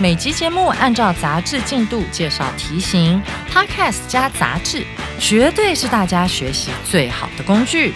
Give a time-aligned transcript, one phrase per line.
[0.00, 4.84] 每集节目按照杂志进度介绍题型，Podcast 加杂志，
[5.18, 7.92] 绝对是大家学习最好的工具。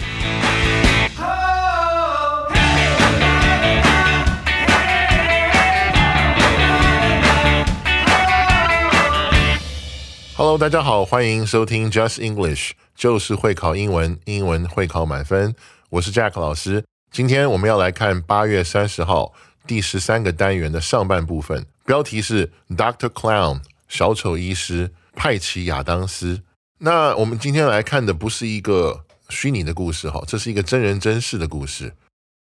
[10.36, 15.54] Hello，大家好，欢迎收听 Just English，就是会考英文，英文会考满分。
[15.88, 16.84] 我是 Jack 老师。
[17.10, 19.32] 今天我们要来看八月三十号
[19.66, 26.42] 第十三个单元的上半部分，标题是 Doctor Clown 小丑医师派奇亚当斯。
[26.78, 31.94] 那我们今天来看的不是一个虚拟的故事哈，这是一个真人真事的故事，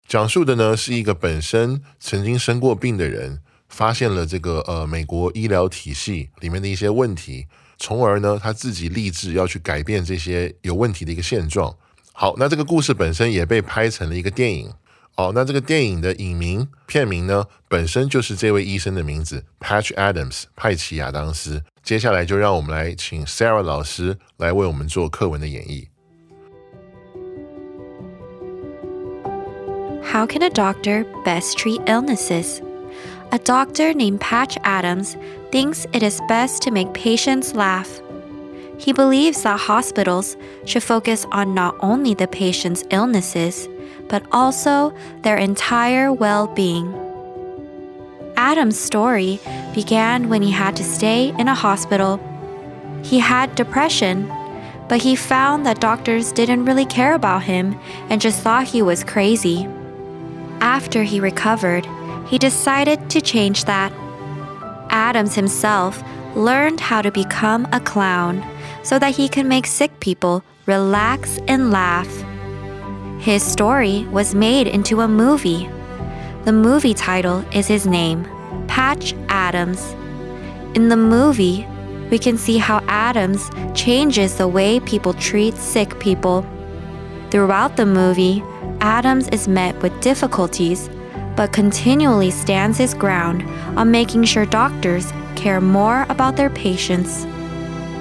[0.07, 7.47] 讲述的呢是一个本身曾经生过病的人，发现了这个呃美国医疗体系里面的一些问题。
[7.77, 11.73] 从而呢，他自己立志要去改变这些有问题的一个现状。
[12.11, 14.69] 好，那这个故事本身也被拍成了一个电影。
[15.18, 21.62] 哦，那这个电影的影名片名呢，本身就是这位医生的名字，Patch Adams，派奇亚当斯。
[21.82, 25.86] 接下来就让我们来请 Sarah 老师来为我们做课文的演绎。
[30.02, 32.60] How can a doctor best treat illnesses?
[33.30, 35.16] A doctor named Patch Adams
[35.50, 37.88] thinks it is best to make patients laugh.
[38.78, 43.68] He believes that hospitals should focus on not only the patient's illnesses,
[44.09, 46.93] but also their entire well being.
[48.35, 49.39] Adam's story
[49.73, 52.19] began when he had to stay in a hospital.
[53.03, 54.27] He had depression,
[54.87, 59.03] but he found that doctors didn't really care about him and just thought he was
[59.03, 59.67] crazy.
[60.61, 61.87] After he recovered,
[62.27, 63.91] he decided to change that.
[64.89, 66.03] Adams himself
[66.35, 68.43] learned how to become a clown
[68.83, 72.28] so that he could make sick people relax and laugh.
[73.19, 75.69] His story was made into a movie.
[76.45, 78.23] The movie title is his name,
[78.67, 79.93] Patch Adams.
[80.73, 81.67] In the movie,
[82.09, 86.45] we can see how Adams changes the way people treat sick people.
[87.29, 88.41] Throughout the movie,
[88.79, 90.89] Adams is met with difficulties
[91.35, 93.43] but continually stands his ground
[93.77, 97.25] on making sure doctors care more about their patients.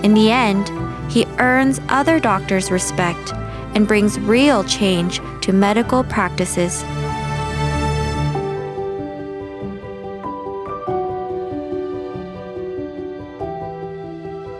[0.04, 0.70] In the end,
[1.10, 3.32] he earns other doctors' respect
[3.78, 6.82] and brings real change to medical practices.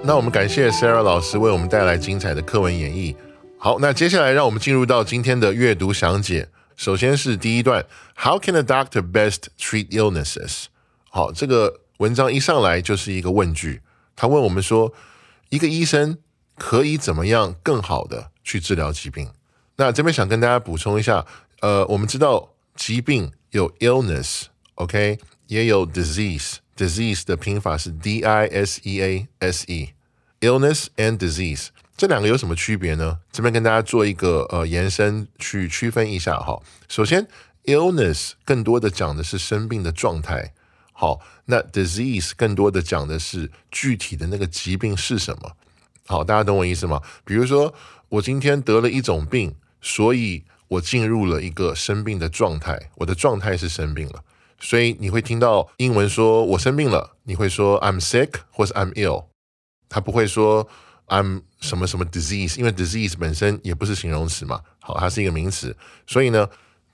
[0.05, 3.17] 那我们感谢 Sarah 老师为我们带来精彩的课文演绎。
[3.59, 6.49] 好，那接下来让我们进入到今天的阅读详解。
[6.77, 7.85] 首先是第一段
[8.17, 10.67] ，How can a doctor best treat illnesses？
[11.11, 13.83] 好，这个文章一上来就是一个问句，
[14.15, 14.95] 他问我们说，
[15.49, 16.19] 一个医生
[16.57, 19.29] 可以怎么样更好的去治疗疾病？
[19.77, 21.27] 那这边想跟大家补充一下，
[21.61, 31.69] 呃，我们知道疾病有 illness，OK，也有 disease，disease 的拼法是 D I S E A S E，illness and disease。
[31.95, 33.19] 这两个有什么区别呢？
[33.31, 36.59] 这边跟大家做一个呃延伸去区分一下哈。
[36.89, 37.29] 首先
[37.65, 40.55] ，illness 更多的讲的是生病的状态，
[40.93, 45.53] 好，那 disease 更多的讲的是具体的那个疾病是什么。
[46.07, 47.03] 好，大家懂我意思吗？
[47.25, 47.75] 比如说，
[48.09, 54.23] 我今天得了一种病，所以我进入了一个生病的状态，我的状态是生病了，
[54.61, 59.27] 所以你会听到英文说我生病了，你会说 I'm sick 或是 I'm ill，
[59.89, 60.69] 他不会说。
[61.11, 65.75] I'm 什么什么 disease，因为 disease 本身也不是形容词嘛，好，它是一个名词，
[66.07, 66.47] 所以呢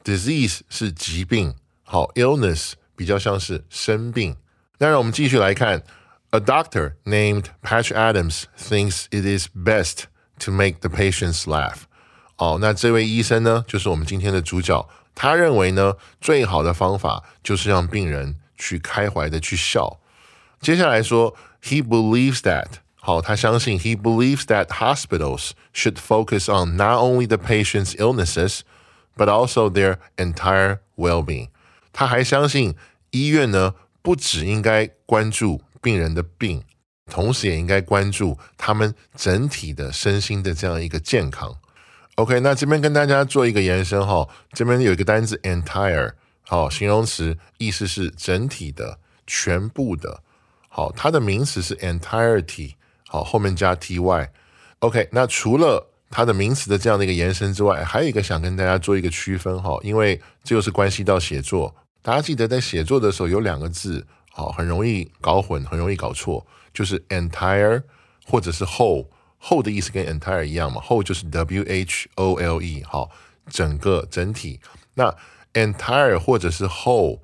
[0.04, 1.52] ，disease 是疾病，
[1.82, 4.36] 好，illness 比较像是生病。
[4.78, 5.82] 那让我们继续来看
[6.30, 10.04] ，A doctor named Patch Adams thinks it is best
[10.39, 11.81] to make the patients laugh。
[12.37, 19.99] 哦，那这位医生呢，就是我们今天的主角，他认为呢，最好的方法就是让病人去开怀的去笑。
[20.61, 22.67] 接下来说，He believes that。
[23.01, 28.59] 好，他相信 he believes that hospitals should focus on not only the patient's illnesses
[29.15, 31.47] but also their entire well-being。
[31.91, 32.75] 他还相信
[33.11, 36.63] 医院呢不只应该关注病人的病，
[37.10, 41.54] 同时也应该关注他们整体的身心的这样一个健康。
[42.16, 46.12] OK，那这边跟大家做一个延伸哈，这边有一个单字 entire，
[46.42, 50.22] 好，形容词意思是整体的、全部的。
[50.68, 52.74] 好，它的名词是 entirety，
[53.08, 54.28] 好，后面加 ty。
[54.78, 61.74] OK，那除了它的名词的这样的一个延伸之外，还有一个想跟大家做一个区分哈，因为这又是关系到写作。
[62.02, 67.84] 大家记得在写作的时候有两个字，好，很容易搞混，很容易搞错，就是 entire
[68.26, 69.06] 或者是 whole。
[69.40, 73.10] whole 的意思跟 entire 一样嘛，whole 就是 w h o l e，好，
[73.48, 74.58] 整个整体。
[74.94, 75.14] 那
[75.52, 77.20] entire 或者是 whole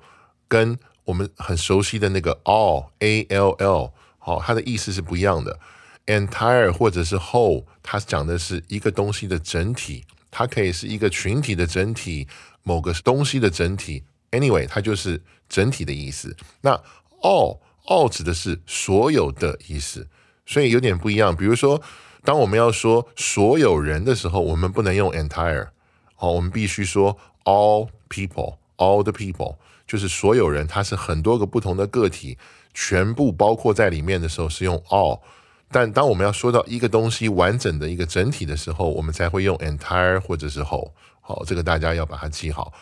[0.47, 5.59] 跟我们很熟悉的那个 all a l l，好，它的意思是不一样的。
[6.05, 12.27] entire 或者是 whole，它讲的是一个东西的整体，它可以是一个群体的整体，
[12.61, 14.03] 某个东西的整体。
[14.29, 16.37] Anyway，它就是整体的意思。
[16.61, 16.79] 那
[17.21, 20.07] all all 指的是所有的意思，
[20.45, 21.35] 所以有点不一样。
[21.35, 21.81] 比如说，
[22.23, 25.67] 当我们要说所有人的时候，我们不能用 entire，
[26.17, 29.55] 哦，我们必须说 all people，all the people，
[29.87, 32.37] 就是所有人，它是很多个不同的个体，
[32.73, 35.19] 全部包括在里面的时候是用 all。
[35.73, 40.91] 但当我们要说到一个东西完整的一个整体的时候，我们才会用 entire 或者是 whole。
[41.21, 42.73] 好，这个大家要把它记好。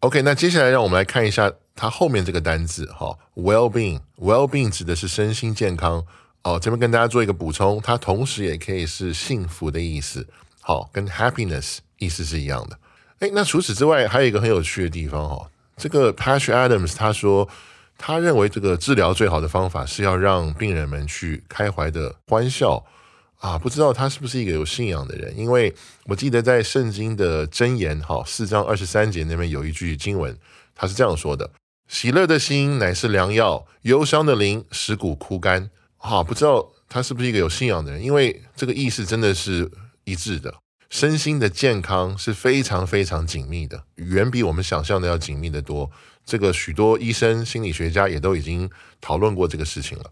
[0.00, 4.00] OK，那接下来让我们来看一下它后面这个单字哈，well-being。
[4.16, 6.04] well-being 指的是身心健康。
[6.42, 10.26] 哦，这边跟大家做一个补充，它同时也可以是幸福的意思。
[10.60, 12.76] 好，跟 happiness 意思是一样的。
[13.20, 17.48] 哎，那除此之外，还有一个很有趣的地方哈，这个 Patch Adams 他说，
[17.96, 22.84] 他认为这个治疗最好的方法是要让病人们去开怀的欢笑。
[23.38, 25.32] 啊，不知道他是不是一个有信仰的人？
[25.38, 25.72] 因为
[26.06, 30.36] 我记得在圣经的箴言哈四章二十三节那边有一句经文，
[30.74, 31.48] 他是这样说的
[31.88, 38.00] ：“喜乐的心乃是良药，忧伤的灵使骨枯干。”哈，不知道他是不是一个有信仰的人？
[38.00, 39.68] 因为这个意思真的是
[40.04, 40.54] 一致的，
[40.90, 45.90] 身心的健康是非常非常紧密的，远比我们想象的要紧密的多。
[46.24, 48.70] 这个许多医生、心理学家也都已经
[49.00, 50.04] 讨论过这个事情了。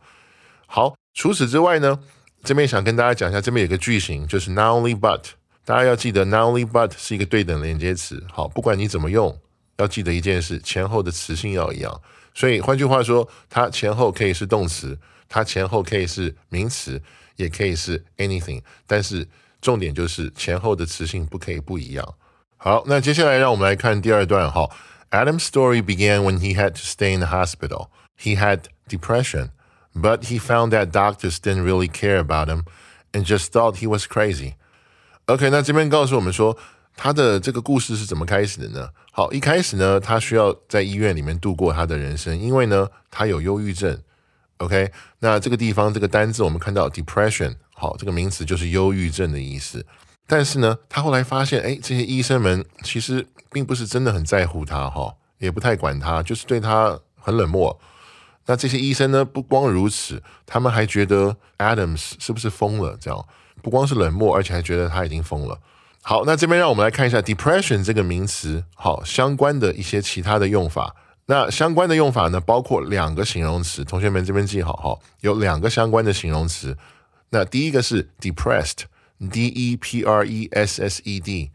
[0.66, 1.98] 好，除此之外呢？
[2.42, 5.22] 这边想跟大家讲一下，这边有个句型，就是 not only but，
[5.64, 8.24] 大家要记得 not only but 是一个对等连接词。
[8.32, 9.36] 好，不管你怎么用，
[9.77, 12.01] 要记得一件事，前后的词性要一样。
[12.33, 17.01] 所以换句话说，它前后可以是动词，它前后可以是名词，
[17.35, 18.61] 也可以是 anything。
[18.87, 19.27] 但是
[19.61, 22.15] 重点就是前后的词性不可以不一样。
[22.57, 24.51] 好，那接下来让我们来看第二段。
[24.51, 24.69] 哈，
[25.09, 27.87] Adam's story began when he had to stay in the hospital.
[28.17, 29.49] He had depression.
[29.93, 32.63] But he found that doctors didn't really care about him
[33.11, 34.53] and just thought he was crazy.
[35.25, 36.57] OK，那这边告诉我们说，
[36.96, 38.88] 他的这个故事是怎么开始的呢？
[39.12, 44.00] 好，一开始呢，他需要在医院里面度过他的人生，因为呢，他有忧郁症。
[44.58, 49.84] OK，那这个地方这个单字我们看到 depression，好，这个名词就是忧郁症的意思。
[50.26, 57.78] 但是呢，他后来发现，哎，这些医生们其实并不是真的很在乎他，哈，也不太管他，就是对他很冷漠。
[58.46, 59.24] 那这些医生呢？
[59.24, 62.96] 不光如此，他们还觉得 Adams 是不是疯了？
[63.00, 63.26] 这样
[63.60, 65.58] 不光是冷漠，而且还觉得他已经疯了。
[66.08, 70.94] 好，那这边让我们来看一下 depression 这个名词，好相关的一些其他的用法。
[71.24, 76.78] 那相关的用法呢，包括两个形容词，同学们这边记好哈，有两个相关的形容词。
[77.30, 81.50] 那第一个是 depressed，d e p r e s s e d，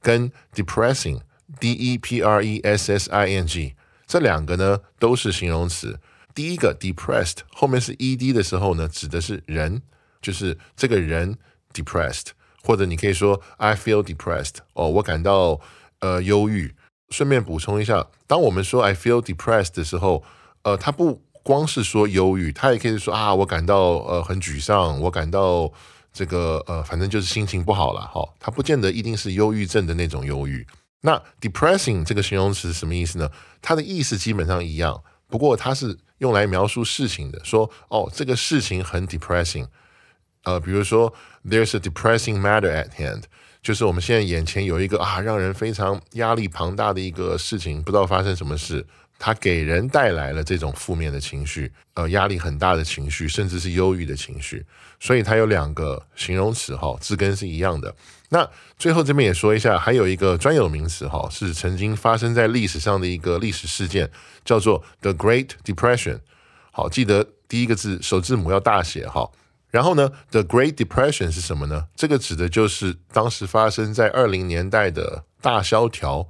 [0.00, 3.74] 跟 depressing，d e p r e s s i n g，
[4.06, 5.98] 这两个呢都是形容词。
[6.32, 9.82] 第一个 depressed 后面是 ed 的时候呢，指的是人，
[10.22, 11.36] 就是这个人
[11.74, 12.26] depressed，
[12.62, 15.60] 或者你可以说 I feel depressed，哦，我感到
[16.00, 16.74] 呃忧郁。
[17.10, 20.22] 顺便补充一下，当我们说 I feel depressed 的时候，
[20.62, 25.72] 呃，它不光是说忧郁，它也可以说啊，我感到呃很沮丧，我感到
[26.12, 30.66] 这个呃反正就是心情不好了，哈，它不见得一定是忧郁症的那种忧郁。
[31.00, 33.30] 那 depressing 这个形容词什么意思呢？
[33.62, 35.98] 它的意思基本上一样，不过它是。
[36.18, 39.68] 用来描述事情的，说哦，这个事情很 depressing，
[40.48, 41.12] 呃，比如说
[41.46, 43.24] there's a depressing matter at hand，
[43.60, 48.86] 就是我们现在眼前有一个啊，让人非常压力庞大的一个事情，不知道发生什么事，
[49.18, 54.64] 它给人带来了这种负面的情绪，呃，压力很大的情绪，甚至是忧郁的情绪，
[54.98, 57.94] 所以它有两个形容词哈，字根是一样的。
[58.30, 64.10] 那最后这边也说一下，还有一个专有名词哈，是曾经发生在历史上的一个历史事件，
[64.46, 66.20] 叫做 The Great Depression。
[66.72, 69.28] 好，记得第一个字首字母要大写哈。
[69.70, 71.86] 然后呢，The Great Depression 是什么呢？
[71.94, 76.28] 这个指的就是当时发生在二零年代的大萧条。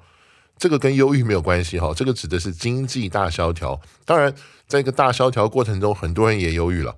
[0.61, 3.81] 这个跟忧郁没有关系哈，这个指的是经济大萧条。
[4.05, 4.35] 当然，
[4.67, 6.97] 在一个大萧条过程中，很多人也忧郁了。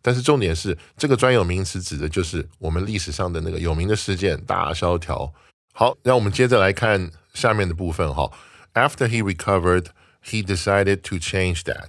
[0.00, 5.32] 但是重点是，这个专有名词指的就是我们历史上的那个有名的事件——大萧条。
[5.72, 8.30] 好，让我们接着来看下面的部分哈。
[8.74, 9.86] After he recovered,
[10.24, 11.88] he decided to change that.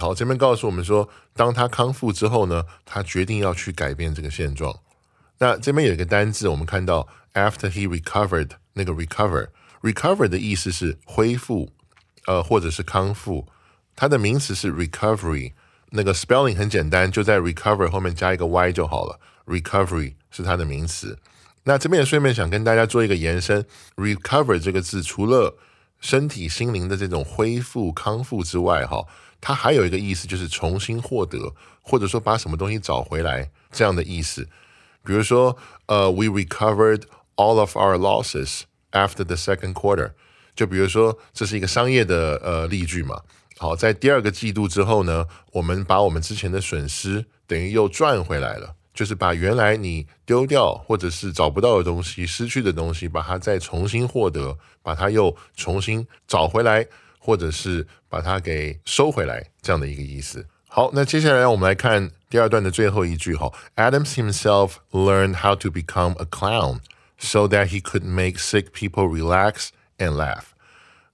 [0.00, 4.74] 好，这边告诉我们说，当他康复之后呢，他决定要去改变这个现状。
[5.38, 11.70] 那这边有一个单字，我们看到 after he recovered 那个 recover，recover 的意思是恢复，
[12.26, 13.46] 呃，或者是康复。
[13.94, 15.52] 它的名词是 recovery，
[15.90, 19.20] 那个 spelling 很简单，就在 recover 后面加一个 y 就好了。
[19.46, 21.18] recovery 是它的名词。
[21.64, 23.66] 那这边也顺便想跟大家做一个延伸
[23.96, 25.58] ，recover 这个字除了
[26.00, 29.04] 身体、心灵的这种恢复、康复之外，哈，
[29.40, 34.48] 它还有一个意思，就是重新获得，或者说把什么东西找回来这样的意思。
[35.02, 35.56] 比如说，
[35.86, 37.02] 呃，we recovered
[37.36, 40.12] all of our losses after the second quarter。
[40.54, 43.22] 就比如说，这是一个商业的呃例句嘛。
[43.56, 56.86] 好，在第二个季度之后呢，我们把我们之前的损失等于又赚回来了，就是把原来你丢掉或者是找不到的东西、失去的东西，把它再重新获得，把它又重新找回来，
[57.20, 60.44] 或者是把它给收回来，这样的一个意思。
[60.66, 63.52] 好，那接下来让我们来看第二段的最后一句哈。
[63.76, 66.78] Adams himself learned how to become a clown
[67.18, 70.44] so that he could make sick people relax and laugh。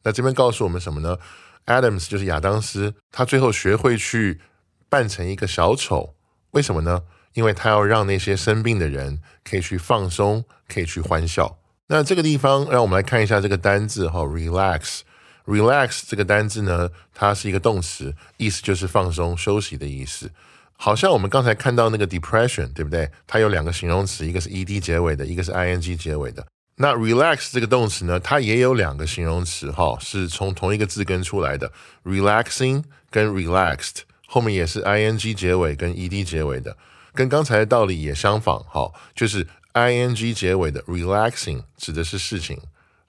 [0.05, 1.19] 那这边告诉我们什么呢
[1.67, 4.41] ？Adams 就是亚当斯，他最后学会去
[4.89, 6.15] 扮成一个小丑，
[6.53, 7.03] 为什么呢？
[7.33, 11.59] 因为他要让那些生病的人可以去放松，可以去欢笑。
[11.89, 15.01] 那这个地方，让我们来看一下这个单字哈，relax。
[15.47, 20.31] Relax 这个单字呢，它是一个动词，意思就是放松、休息的意思。
[20.79, 23.11] 好像我们刚才看到那个 depression，对不对？
[23.27, 26.47] 它有两个形容词，一个是 ed 结尾的，一个是 ing 结尾的。
[26.79, 31.73] 那 relax 这个动词呢，它也有两个形容词，哈，是从同一个字根出来的
[32.05, 36.77] ，relaxing 跟 relaxed，后面也是 ing 结尾跟 ed 结尾的，
[37.15, 42.61] 跟刚才的道理也相仿，哈，就是 ing 结尾的 relaxing 指的是事情，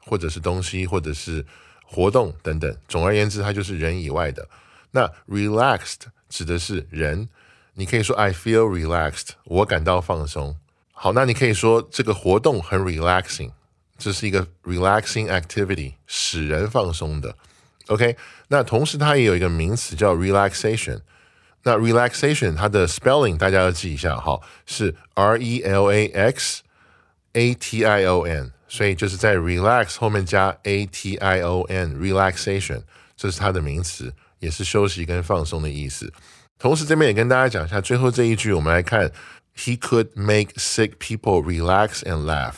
[0.05, 1.45] 或者是东西，或者是
[1.89, 2.77] 活动等等。
[2.87, 4.47] 总而言之，它就是人以外的。
[4.91, 7.29] 那 relaxed 指的是人，
[7.73, 10.55] 你可以说 I feel relaxed，我感到放松。
[10.91, 13.51] 好，那你可以说这个活动很 relaxing。
[13.97, 17.35] 这是一个 relaxing activity，使人放松的。
[17.87, 18.15] OK，
[18.49, 21.01] 那同时它也有一个名词叫 relaxation。
[21.63, 26.61] 那 relaxation 它的 spelling 大家要记一下哈，是 R E L A X
[27.33, 32.81] A T I O N，所以就是在 relax 后面加 A T I O N，relaxation，
[33.15, 36.11] 这是它的名词，也是休息跟放松的意思。
[36.59, 39.11] 同时这边也跟大家讲一下，最后这一句我们来看
[39.55, 42.55] ，He could make sick people relax and laugh。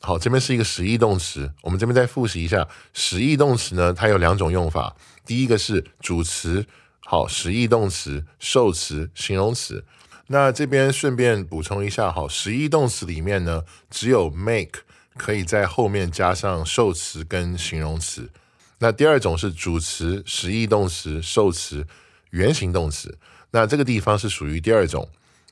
[0.00, 1.52] 好，这边是一个实义动词。
[1.62, 4.96] 我们这边再复习一下，实义动词呢，它有两种用法。
[5.24, 6.66] 第一个是主词，
[7.00, 9.84] 好，实义动词、受词、形容词。
[10.26, 14.80] 那这边顺便补充一下，好，实义动词里面呢，只有 make
[15.16, 18.30] 可以在后面加上受词跟形容词。
[18.78, 21.86] 那第二种是主词、实义动词、受词、
[22.30, 23.18] 原形动词。
[23.52, 25.08] 那这个地方是属于第二种，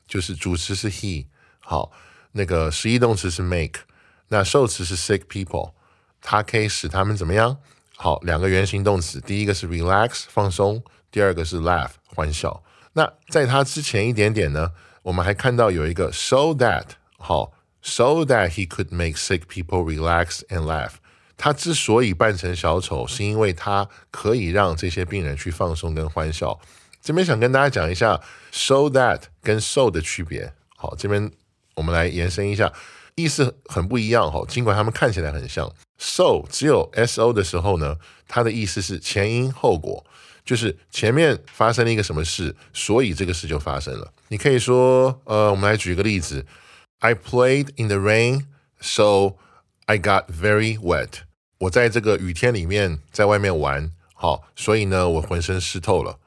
[0.07, 1.27] 就是主词是 he，
[1.59, 1.91] 好，
[2.33, 3.81] 那个实义动词是 make。
[4.27, 5.71] 那受词是 sick people，
[6.21, 7.57] 它可以使他们怎么样？
[7.95, 12.63] 好，两个原形动词，第一个是 relax 放松，第二个是 laugh 欢笑。
[12.93, 14.71] 那在它之前一点点呢，
[15.03, 16.85] 我们还看到有一个 so that
[17.17, 20.93] 好，so that he could make sick people relax and laugh。
[21.37, 26.59] 他之所以扮成小丑，是因为他可以让这些病人去放松跟欢笑。
[27.01, 28.21] 这边想跟大家讲一下
[28.51, 30.53] so that 跟 so 的区别。
[30.75, 31.29] 好，这边
[31.75, 32.71] 我们来延伸一下。
[33.15, 35.71] 意思很不一样哈，尽管他们看起来很像。
[35.97, 37.97] So 只有 S O 的时候呢，
[38.27, 40.03] 它的意思是前因后果，
[40.43, 44.11] 就是前面发生了一个什么事，所以这个事就发生了。
[44.29, 46.45] 你可以说，呃，我们来举一个例子
[47.03, 48.45] ：I played in the rain,
[48.79, 49.35] so
[49.87, 51.09] I got very wet。
[51.57, 56.17] 我在这个雨天里面在外面玩，好，所以呢，我浑身湿透了。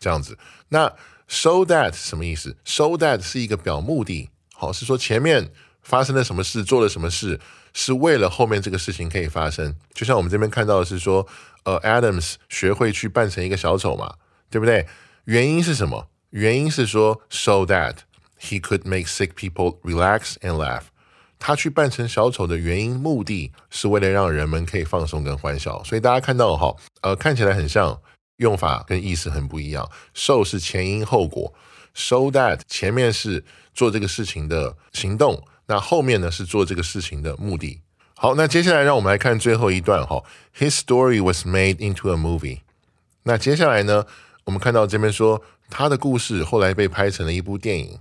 [0.00, 0.36] 这样子，
[0.70, 0.92] 那
[1.28, 5.52] so that 什么意思？So that 是一个表目的，好，是说前面。
[5.86, 7.38] 发生了什么事，做了什么事，
[7.72, 9.76] 是为了后面这个事情可以发生。
[9.94, 11.24] 就像我们这边看到的是说，
[11.62, 14.16] 呃，Adams 学会去扮成一个小丑嘛，
[14.50, 14.88] 对不对？
[15.26, 16.08] 原因是什么？
[16.30, 17.98] 原因是说，so that
[18.40, 20.82] he could make sick people relax and laugh。
[21.38, 25.82] 他去扮成小丑的原因、目的是为了让人们可以放松跟欢笑。
[25.84, 28.00] 所以大家看到哈，呃，看起来很像，
[28.38, 29.90] 用法跟意思很不一样。
[30.14, 31.52] so 是前因后果
[31.92, 35.44] ，so that 前面是做这个事情的行动。
[35.66, 37.82] 那后面呢是做这个事情的目的。
[38.14, 40.22] 好，那接下来让我们来看最后一段哈。
[40.56, 42.60] His story was made into a movie。
[43.24, 44.06] 那接下来呢，
[44.44, 47.98] 我们看到这边说他的故事后来被拍成了一部电影。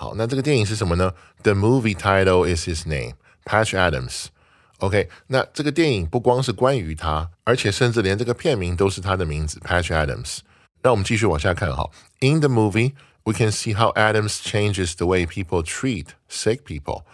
[0.00, 1.12] 好，那这个电影是什么呢？
[1.42, 3.14] The movie title is his name,
[3.44, 10.40] Patch Adams。OK，那这个电影不光是关于他，而且甚至连这个片名都是他的名字，Patch Adams。
[10.82, 11.90] 让我们继续往下看哈。
[12.20, 12.92] In the movie,
[13.24, 17.04] we can see how Adams changes the way people treat sick people。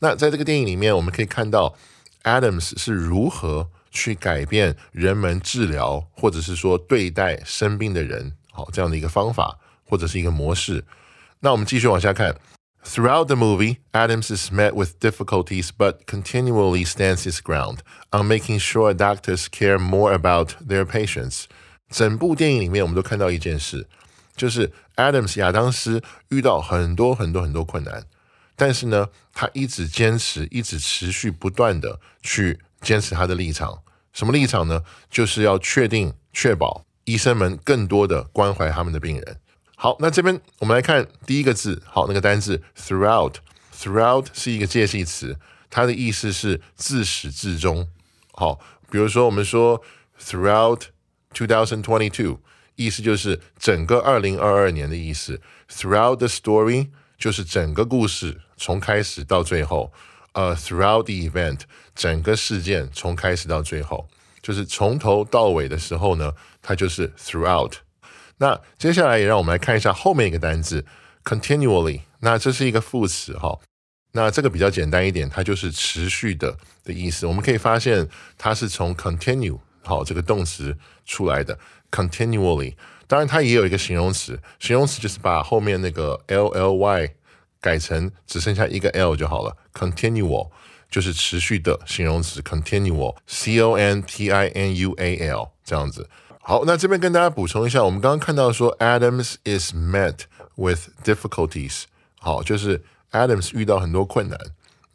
[0.00, 1.74] 那在这个电影里面，我们可以看到
[2.22, 9.58] Adams 是如何去改变人们治疗或者是说对待生病的人，好这样的一个方法
[9.88, 10.84] 或者是一个模式。
[11.40, 12.36] 那我们继续往下看。
[12.84, 17.78] Throughout the movie, Adams is met with difficulties but continually stands his ground
[18.10, 21.46] on making sure doctors care more about their patients.
[21.90, 23.88] 整部电影里面，我们都看到一件事，
[24.36, 28.04] 就是 Adams 亚当斯遇到很多很多很多困难，
[28.54, 33.82] 但是呢，他一直坚持，一直持续不断的去坚持他的立场。
[34.12, 34.82] 什么立场呢？
[35.10, 39.40] 就是要确定、确保医生们更多的关怀他们的病人。
[39.83, 45.39] 好，那这边我们来看第一个字，好，那个单字 throughout，throughout 是一个介系词，
[45.71, 47.87] 它的意思是自始至终。
[48.33, 48.59] 好，
[48.91, 49.81] 比如说我们说
[50.23, 50.83] throughout
[51.33, 52.37] two thousand twenty two，
[52.75, 55.41] 意思就是整个二零二二年的意思。
[55.67, 59.91] throughout the story 就是整个故事从开始到最后。
[60.33, 61.61] 呃，throughout the event
[61.95, 64.07] 整个事件从开始到最后，
[64.43, 67.77] 就是从头到尾的时候呢，它就是 throughout。
[68.41, 70.83] 那接下来也让我们来看一下后面一个单字
[71.23, 72.01] continually。
[72.21, 73.59] 那这是一个副词哈。
[74.13, 77.27] 那这个比较简单一点，它就是持续的的意思。
[77.27, 81.57] 我们可以发现它是从 continue 好这个动词出来的
[81.91, 82.73] continually。
[83.05, 87.09] 当然它也有一个形容词，形容词就是把后面那个 l l y
[87.61, 89.55] 改成只剩下一个 l 就好了。
[89.71, 90.49] continual
[90.89, 96.09] 就是持续的形容词 continual c o n t i n u a l 这样子。
[96.43, 100.21] 好，那这边跟大家补充一下，我们刚刚看到说 Adams is met
[100.55, 101.83] with difficulties，
[102.19, 104.39] 好，就是 Adams 遇到很多困难。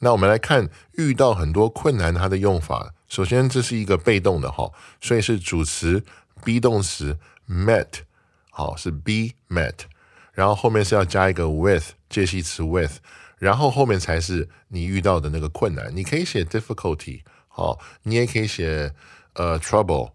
[0.01, 2.93] 那我们来看遇到很多困难它的用法。
[3.07, 6.03] 首先，这是一个被动的哈，所以是主词
[6.45, 7.17] be 动词
[7.49, 8.01] met，
[8.51, 9.75] 好是 be met，
[10.33, 12.99] 然后后面是要加一个 with 介系词 with，
[13.39, 15.95] 然后后面才是你遇到的那个困难。
[15.95, 18.93] 你可以写 difficulty，好，你也可以写
[19.35, 20.11] 呃 trouble。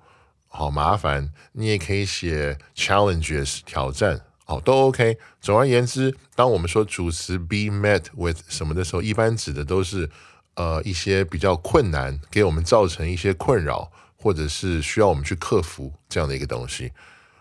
[0.54, 5.18] 好麻烦，你也可以写 challenges 挑战，好都 OK。
[5.40, 10.10] 总而言之，当我们说主词 be met with 什么的时候，一般指的都是
[10.56, 16.92] 呃一些比较困难，给我们造成一些困扰，或者是需要我们去克服这样的一个东西。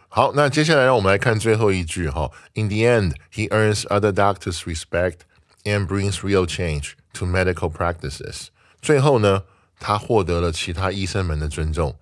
[0.09, 2.31] 好，那接下来让我们来看最后一句哈。
[2.55, 5.19] In the end, he earns other doctors' respect
[5.65, 8.47] and brings real change to medical practices。
[8.81, 9.43] 最后呢，
[9.81, 11.97] 他获得了其他医生们的尊重。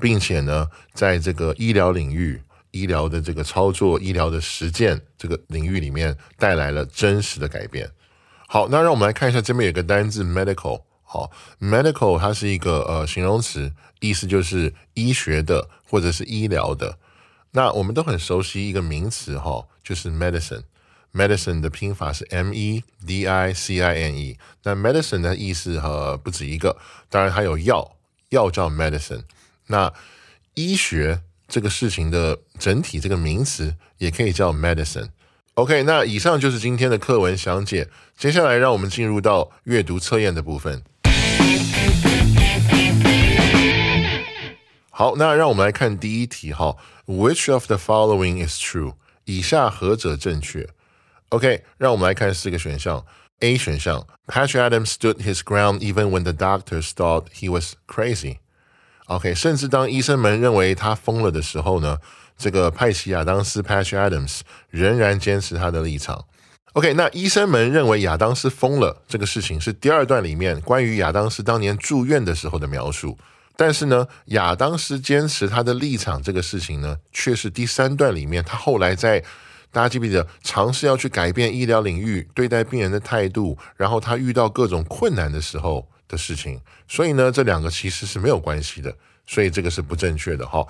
[0.00, 7.90] 并且呢，在这个医疗领域、医疗的这个操作、医疗的实践这个领域里面，带来了真实的改变。
[8.46, 10.82] 好，那让我们来看一下，这边有个单字 medical。
[11.02, 11.30] 好
[11.60, 16.98] ，medical 它是一个呃形容词，意思就是医学的或者是医疗的。
[17.52, 20.62] 那我们都很熟悉一个名词哈，就是 medicine。
[21.12, 24.36] medicine 的拼法是 m e d i c i n e。
[24.64, 26.76] 那 medicine 的意思哈不止一个，
[27.08, 27.96] 当然还有药，
[28.30, 29.22] 药叫 medicine。
[29.67, 29.93] 那
[30.53, 37.89] 医学这个事情的整体这个名词也可以叫 medicine。OK，那以上就是今天的课文详解。
[38.17, 40.83] 接下来让我们进入到阅读测验的部分。
[44.89, 46.75] 好，那让我们来看第一题哈。
[47.05, 48.95] Which of the following is true？
[49.25, 50.67] 以下何者正确？
[51.29, 53.05] OK，让我们来看四个选项。
[53.39, 58.39] A 选项：Patrick Adams stood his ground even when the doctors thought he was crazy。
[59.06, 61.98] OK，甚至当医生们认为他疯了的时候呢，
[62.38, 64.40] 这个派奇亚当斯 （Patch Adams）
[64.70, 66.24] 仍然坚持他的立场。
[66.72, 73.18] OK，那医生们认为亚当斯疯了这个事情是第二段里面关于亚当斯当年住院的时候的描述，
[73.56, 79.22] 但是呢，亚当斯坚持他的立场这个事情呢，却是第三段里面他后来在
[79.70, 85.86] 大家记不记得尝试要去改变医疗领域对待病人的态度，然后他遇到各种困难的时候。
[86.08, 88.94] 的事情，所以呢，这两个其实是没有关系的，
[89.26, 90.66] 所以这个是不正确的哈。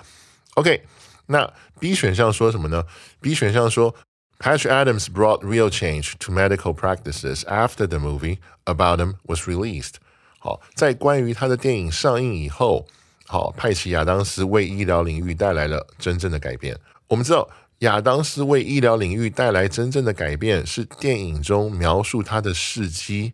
[0.55, 0.83] OK，
[1.27, 2.83] 那 B 选项说什么呢
[3.19, 3.93] ？B 选项说
[4.39, 9.95] ，Patch Adams brought real change to medical practices after the movie about him was released。
[10.39, 12.87] 好，在关于他的电影上映以后，
[13.25, 16.79] 好，派奇亚当斯为医疗领域带来了真正的改变。
[17.07, 23.33] 我们知道，亚当斯为医疗领域带来真正的改变，是电影中描述他的事迹。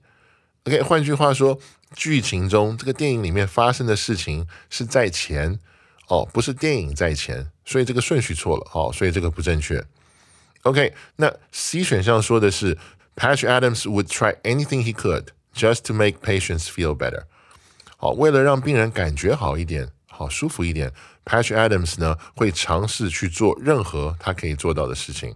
[0.65, 1.59] OK，换句话说。
[1.93, 5.59] 剧情中，这个电影里面发生的事情是在前
[6.07, 9.83] 哦，不是电影在前，所以这个顺序错了哦，所以这个不正确。
[10.61, 12.77] OK，那 C 选项说的是
[13.17, 17.23] Patch Adams would try anything he could just to make patients feel better。
[17.97, 20.93] 好，为了让病人感觉好一点，好舒服一点
[21.25, 25.35] Patch Adams 呢会尝试去做任何他可以做到的事情。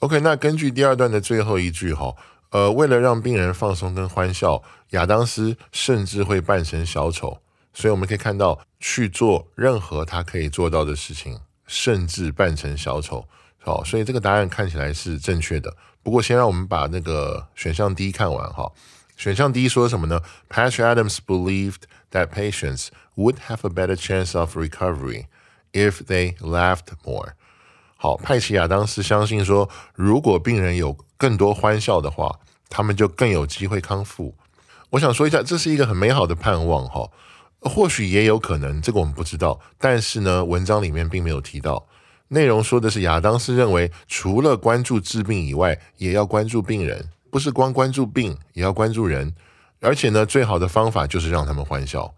[0.00, 2.12] OK，那根据第二段的最后一句哈，
[2.50, 7.38] 呃，为了让病人放松跟欢笑，亚当斯甚至会扮成小丑。
[7.72, 13.26] 所以我们可以看到去做任何他可以做到的事情，甚至扮成小丑。
[13.58, 15.76] 好，所以这个答案看起来是正确的。
[16.02, 18.70] 不过先让我们把那个选项 D 看完哈。
[19.16, 25.26] 选项 D 说什么呢？Patch Adams believed that patients would have a better chance of recovery
[25.72, 27.32] if they laughed more。
[27.96, 34.34] 好，派奇亚当斯相信说，如果病人有更多欢笑的话，他们就更有机会康复。
[34.90, 37.10] 我想说一下，这是一个很美好的盼望哈。
[37.60, 39.58] 或许也有可能，这个我们不知道。
[39.78, 41.86] 但是呢，文章里面并没有提到。
[42.28, 49.34] 内容说的是亚当斯认为，除了关注治病以外，也要关注病人，不是光关注病，也要关注人。
[49.80, 52.12] 而且呢，最好的方法就是让他们欢笑。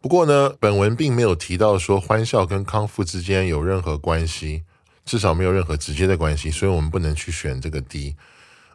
[0.00, 4.62] 不过呢，本文并没有提到说欢笑跟康复之间有任何关系，
[5.04, 8.14] 至少没有任何直接的关系，所以我们不能去选这个 D。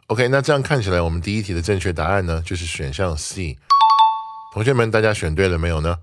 [0.09, 3.57] OK，那这样看起来，我们第一题的正确答案呢，就是选项 C。
[4.53, 5.97] 同学们，大家选对了没有呢？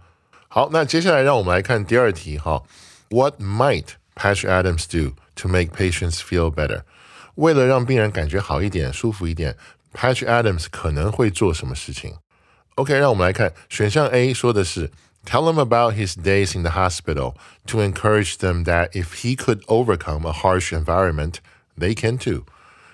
[0.49, 2.63] 好，那接下来让我们来看第二题哈。
[3.09, 6.83] What might Patch Adams do to make patients feel better？
[7.37, 9.57] 为了让病人感觉好一点、舒服一点，
[9.95, 12.17] Patch Adams 可能会做什么事情？
[12.75, 14.91] OK，让我们来看选项 A 说的是
[15.25, 17.35] Tell them about his days in the hospital
[17.67, 21.37] to encourage them that if he could overcome a harsh environment,
[21.79, 22.45] they can too。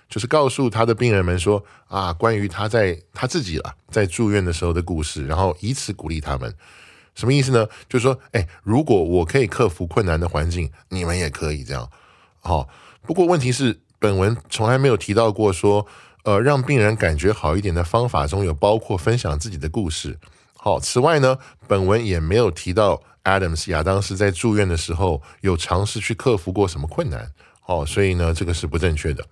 [0.09, 6.53] 就是告诉他的病人们说啊，关于他在他自己了在住院的时候的故事，然后以此鼓励他们。
[7.15, 7.67] 什么意思呢？
[7.87, 11.89] 就是说，哎，如果我可以克服困难的环境，你们也可以这样。
[12.39, 12.67] 好，
[13.03, 15.85] 不过问题是，本文从来没有提到过说，
[16.23, 20.17] 呃，让病人感觉好一点的方法中有包括分享自己的故事。
[20.57, 21.37] 好，此外呢，
[21.67, 27.31] 本文也没有提到 Adams 亚当斯在住院的时候有尝试去克服过什么困难。
[27.61, 29.23] 好，所以呢，这个是不正确的。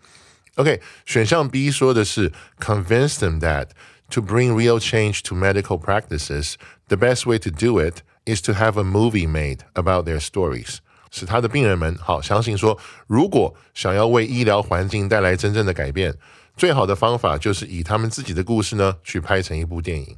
[0.57, 6.55] OK，选项 B 说的是 convince them that。To bring real change to medical practices,
[6.87, 10.77] the best way to do it is to have a movie made about their stories.
[11.11, 12.79] 使他的病人们好相信说，
[13.09, 16.15] 如果想要为医疗环境带来真正的改变，
[16.57, 20.17] 最好的方法就是以他们自己的故事呢去拍成一部电影。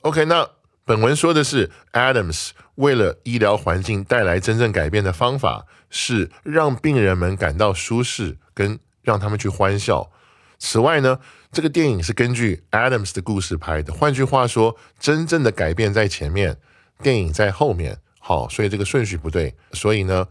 [0.00, 0.48] OK，那
[0.84, 10.09] 本文说的是 Adams 为了医疗环境带来真正改变的方法是让病人们感到舒适，跟 让他们去欢笑。
[10.57, 11.19] 此外呢，
[11.51, 13.93] 这个电影是根据 Adams 的故事拍的。
[13.93, 16.57] 换句话说，真正的改变在前面，
[17.01, 17.99] 电影在后面。
[18.19, 19.53] 好，所以这个顺序不对。
[19.73, 20.25] 所以呢，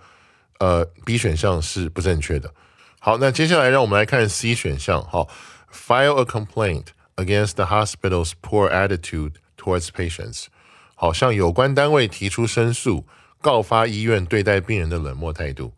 [0.59, 2.55] 呃，B 选项是不正确的。
[2.99, 5.05] 好，那接下来让我们来看 C 选项。
[5.05, 5.29] 好
[5.71, 10.47] ，File a complaint against the hospital's poor attitude towards patients。
[10.95, 13.07] 好，向有关单位提出申诉，
[13.43, 15.75] 告发医院对待病人的冷漠态度。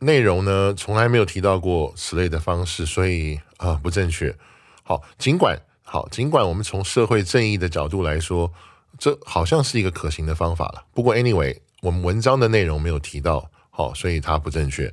[0.00, 4.34] 内容呢，从来没有提到过此类的方式，所以啊不正确。
[4.82, 8.52] 好，尽管好，尽管我们从社会正义的角度来说，
[8.98, 10.84] 这好像是一个可行的方法了。
[10.94, 14.92] 不过，anyway，我们文章的内容没有提到，好，所以它不正确。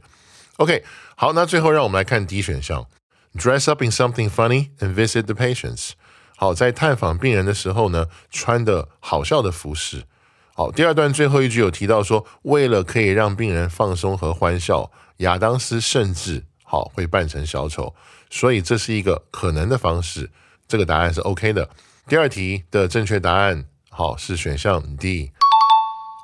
[0.58, 0.84] OK，
[1.15, 2.88] 好，那最后让我们来看 D 选项
[3.36, 5.91] ：dress up in something funny and visit the patients。
[6.38, 10.06] 好，在探访病人的时候呢，穿的好笑的服饰。
[10.58, 17.94] 好，第二段最后一句有提到说，为了可以让病人放松和欢笑，亚当斯甚至好会扮成小丑，
[18.30, 20.32] 所以这是一个可能的方式。
[20.65, 21.70] 这个答案是 OK 的。
[22.08, 25.34] 第二题的正确答案好是选项 D。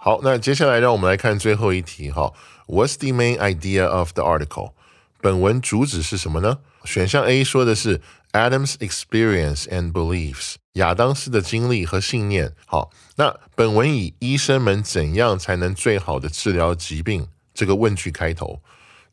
[0.02, 2.32] 好，那接下来让我们来看最后一题哈。
[2.68, 4.72] What's the main idea of the article？
[5.20, 6.60] 本文主旨是什么呢？
[6.86, 8.02] 选项 A 说的是
[8.34, 10.56] Adams' experience and beliefs。
[10.74, 12.54] 亚当斯的经历和信念。
[12.66, 18.62] 好，那本文以医生们怎样才能最好的治疗疾病这个问句开头，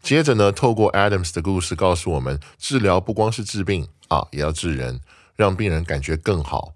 [0.00, 5.00] 接着呢，透过 Adams 的故事告诉我们，治疗不光是治病啊，也要治人，
[5.34, 6.74] 让病人感觉更好，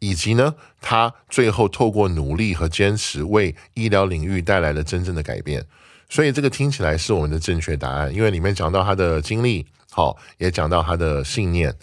[0.00, 5.64] 以及呢，他最后透过努力和坚持，为医疗领域带来了真正的改变。
[6.10, 11.74] 所以这个听起来是我们的正确答案，因为里面讲到他的经历，好，也讲到他的信念。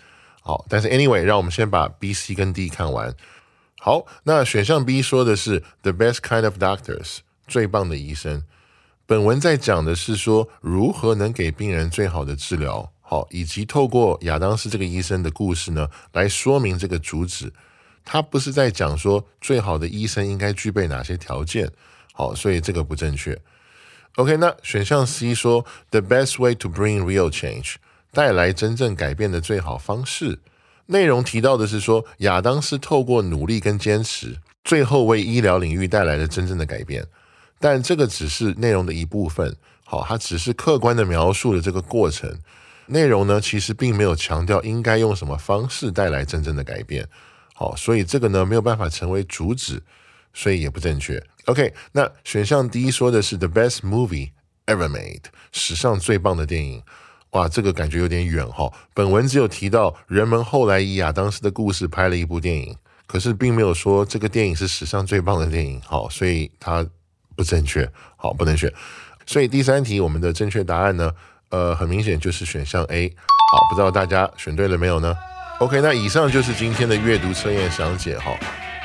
[0.42, 3.14] 好，但是 anyway，让我们先把 B、C 跟 D 看完。
[3.80, 7.18] 好，那选项 B 说的是 the best kind of doctors，
[7.48, 8.44] 最棒的医生。
[9.06, 17.54] 本文在讲的是说如何能给病人最好的治疗，好，以及透过亚当斯这个医生的故事呢，来说明这个主旨。
[18.04, 21.70] 他不是在讲说最好的医生应该具备哪些条件，
[22.14, 23.38] 好，所以这个不正确。
[24.16, 27.76] OK，那选项 C 说 the best way to bring real change。
[28.18, 30.40] 带来真正改变的最好方式。
[30.88, 37.06] 内容提到的是说，亚当斯透过努力跟坚持，最后为医疗领域带来了真正的改变。
[37.60, 39.56] 但这个只是内容的一部分。
[39.86, 42.36] 好，它只是客观的描述了这个过程，
[42.88, 47.08] 内容呢其实并没有强调应该用什么方式带来真正的改变。
[47.54, 49.80] 好，所以这个呢没有办法成为主旨，
[50.34, 51.24] 所以也不正确。
[51.46, 54.32] OK，那选项第一说的是 The best movie
[54.66, 56.82] ever made，史上最棒的电影。
[57.32, 58.72] 哇，这个感觉有点远哈。
[58.94, 65.82] 本文只有提到人们后来以亚当斯的故事拍了一部电影，可是并没有说这个电影是史上最棒的电影。
[65.86, 66.86] 好，所以它
[67.36, 67.88] 不正确。
[68.16, 68.72] 好，不能选。
[69.26, 71.12] 所以第三题我们的正确答案呢，
[71.50, 73.10] 呃，很明显就是选项 A。
[73.52, 75.16] 好，不知道大家选对了没有呢
[75.60, 78.32] ？OK，那以上就是今天的阅读测验详解哈。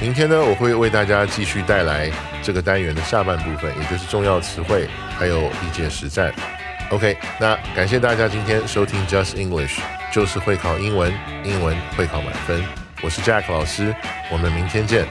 [0.01, 2.11] 明天呢，我会为大家继续带来
[2.43, 6.35] 这个单元的下半部分，也就是重要词汇还有理解实战。
[6.93, 9.81] OK，那感谢大家今天收听 Just English，
[10.13, 11.11] 就是会考英文，
[11.43, 12.63] 英文会考满分。
[13.03, 13.95] 我是 Jack 老师，
[14.31, 15.07] 我们明天见。